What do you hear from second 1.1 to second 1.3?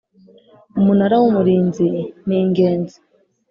w’